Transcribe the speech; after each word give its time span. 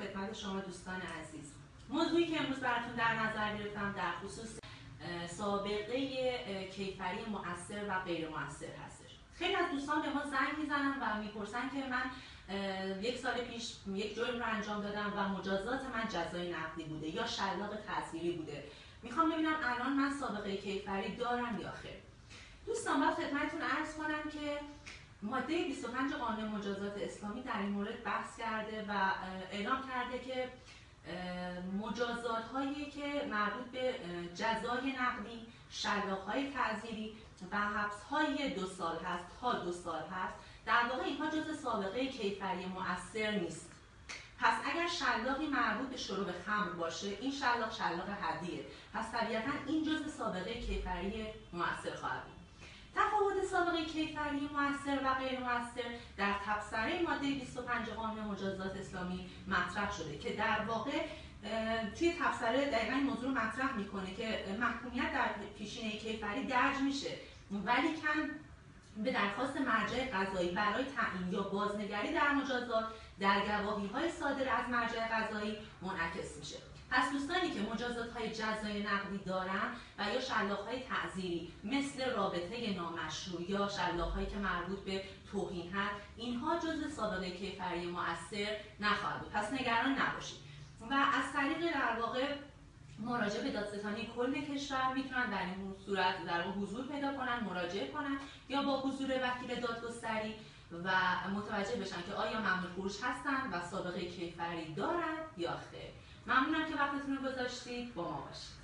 خدمت 0.00 0.34
شما 0.34 0.60
دوستان 0.60 1.00
عزیز. 1.00 1.52
موضوعی 1.88 2.26
که 2.26 2.40
امروز 2.40 2.60
براتون 2.60 2.94
در 2.94 3.14
نظر 3.14 3.56
گرفتم 3.56 3.94
در 3.96 4.12
خصوص 4.24 4.58
سابقه 5.28 6.68
کیفری 6.72 7.24
مؤثر 7.24 7.84
و 7.88 8.04
غیر 8.04 8.28
مؤثر 8.28 8.74
هستش. 8.86 9.10
خیلی 9.34 9.54
از 9.54 9.70
دوستان 9.70 10.02
به 10.02 10.08
ما 10.08 10.24
زنگ 10.24 10.58
می‌زنن 10.58 10.94
و 11.00 11.22
می‌پرسن 11.22 11.68
که 11.68 11.84
من 11.90 12.10
یک 13.02 13.18
سال 13.18 13.34
پیش 13.34 13.72
یک 13.94 14.16
جرم 14.16 14.38
رو 14.38 14.46
انجام 14.46 14.82
دادم 14.82 15.12
و 15.16 15.28
مجازات 15.28 15.80
من 15.94 16.08
جزای 16.08 16.52
نقدی 16.52 16.84
بوده 16.84 17.08
یا 17.08 17.26
شلاق 17.26 17.76
تاثیری 17.86 18.32
بوده. 18.32 18.64
می‌خوام 19.02 19.32
ببینم 19.32 19.54
الان 19.64 19.92
من 19.92 20.12
سابقه 20.20 20.56
کیفری 20.56 21.16
دارم 21.16 21.60
یا 21.60 21.70
خیر 21.70 22.00
دوستان 22.66 23.00
با 23.00 23.14
خدمتتون 23.14 23.62
عرض 23.62 23.94
کنم 23.94 24.30
که 24.32 24.60
ماده 25.22 25.64
25 25.64 26.12
قانون 26.12 26.48
مجازات 26.48 26.92
اسلامی 26.96 27.42
در 27.42 27.58
این 27.58 27.68
مورد 27.68 28.04
بحث 28.04 28.36
کرده 28.38 28.84
و 28.88 29.10
اعلام 29.52 29.78
کرده 29.88 30.18
که 30.18 30.48
مجازات 31.82 32.44
هایی 32.44 32.90
که 32.90 33.28
مربوط 33.30 33.66
به 33.72 33.94
جزای 34.34 34.92
نقدی 34.92 35.46
شلاق 35.70 36.28
های 36.28 36.50
تعذیری 36.50 37.12
و 37.52 37.56
حبس 37.56 38.02
های 38.10 38.50
دو 38.54 38.66
سال 38.66 38.96
هست 38.96 39.24
تا 39.40 39.52
دو 39.52 39.72
سال 39.72 40.02
هست 40.02 40.34
در 40.66 40.82
واقع 40.90 41.02
اینها 41.02 41.30
جز 41.30 41.60
سابقه 41.62 42.06
کیفری 42.06 42.66
مؤثر 42.66 43.30
نیست. 43.30 43.70
پس 44.40 44.54
اگر 44.64 44.88
شلاقی 44.88 45.46
مربوط 45.46 45.88
به 45.88 45.96
شروع 45.96 46.26
خمر 46.46 46.70
باشه 46.70 47.06
این 47.06 47.32
شلاق 47.32 47.72
شلاق 47.72 48.08
حدیه. 48.08 48.64
پس 48.94 49.04
طبیعتا 49.12 49.50
این 49.66 49.84
جز 49.84 50.12
سابقه 50.12 50.54
کیفری 50.54 51.26
مؤثر 51.52 51.96
خواهد 51.96 52.24
بود. 52.24 52.40
تفاوت 52.94 53.44
کیفری 53.92 54.48
موثر 54.52 55.00
و 55.04 55.14
غیر 55.14 55.40
موثر 55.40 55.90
در 56.16 56.34
تبصره 56.46 57.02
ماده 57.02 57.30
25 57.30 57.88
قانون 57.88 58.24
مجازات 58.24 58.76
اسلامی 58.76 59.30
مطرح 59.48 59.92
شده 59.92 60.18
که 60.18 60.32
در 60.36 60.64
واقع 60.68 61.06
توی 61.98 62.12
تبصره 62.20 62.70
دقیقا 62.70 62.96
این 62.96 63.04
موضوع 63.04 63.30
مطرح 63.30 63.76
می‌کنه 63.76 64.14
که 64.14 64.44
محکومیت 64.60 65.12
در 65.12 65.28
پیشینه 65.58 65.90
کیفری 65.90 66.46
درج 66.46 66.76
میشه. 66.76 67.10
ولی 67.50 67.88
کن 67.88 68.30
به 69.04 69.12
درخواست 69.12 69.56
مرجع 69.56 70.10
قضایی 70.10 70.50
برای 70.50 70.84
تعیین 70.84 71.32
یا 71.32 71.42
بازنگری 71.42 72.12
در 72.12 72.32
مجازات 72.32 72.84
در 73.20 73.62
گواهی 73.62 73.86
های 73.86 74.10
صادر 74.10 74.48
از 74.48 74.68
مرجع 74.70 75.08
قضایی 75.08 75.56
منعکس 75.82 76.36
میشه. 76.38 76.56
پس 76.90 77.12
دوستانی 77.12 77.50
که 77.50 77.60
مجازات 77.60 78.12
های 78.12 78.30
جزای 78.30 78.82
نقدی 78.82 79.18
دارن 79.26 79.72
و 79.98 80.02
یا 80.14 80.20
شلاق 80.20 80.66
های 80.66 80.80
تعذیری 80.80 81.52
مثل 81.64 82.10
رابطه 82.10 82.74
نامشروع 82.76 83.50
یا 83.50 83.68
شلاق 83.68 84.12
هایی 84.12 84.26
که 84.26 84.36
مربوط 84.36 84.78
به 84.78 85.04
توهین 85.32 85.72
هست 85.72 85.94
اینها 86.16 86.58
جز 86.58 86.94
سابقه 86.96 87.30
کیفری 87.30 87.86
مؤثر 87.86 88.56
نخواهد 88.80 89.20
بود. 89.20 89.32
پس 89.32 89.52
نگران 89.52 89.98
نباشید. 89.98 90.38
و 90.90 90.94
از 90.94 91.32
طریق 91.32 91.74
در 91.74 92.00
واقع 92.00 92.34
مراجعه 92.98 93.42
به 93.42 93.50
دادستانی 93.50 94.08
کل 94.16 94.40
کشور 94.40 94.92
می‌تونن 94.94 95.30
در 95.30 95.42
این 95.42 95.74
صورت 95.86 96.26
در 96.26 96.42
حضور 96.42 96.86
پیدا 96.86 97.16
کنن 97.16 97.40
مراجعه 97.44 97.88
کنن 97.88 98.18
یا 98.48 98.62
با 98.62 98.80
حضور 98.80 99.08
وکیل 99.08 99.60
دادگستری 99.60 100.34
و 100.84 100.90
متوجه 101.34 101.76
بشن 101.76 102.02
که 102.08 102.14
آیا 102.14 102.40
ممنوع 102.40 102.70
فروش 102.76 103.02
هستن 103.02 103.50
و 103.52 103.60
سابقه 103.70 104.04
کیفری 104.04 104.74
دارند 104.74 105.18
یا 105.36 105.50
خیر. 105.50 105.89
ممنونم 106.26 106.68
که 106.70 106.74
وقتتون 106.74 107.16
رو 107.16 107.32
گذاشتید. 107.32 107.94
با 107.94 108.02
ما 108.02 108.20
باشید. 108.20 108.59